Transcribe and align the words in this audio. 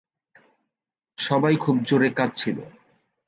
সবাই 1.17 1.55
খুব 1.55 1.75
জোরে 1.83 2.09
কাঁদছিল। 2.17 2.57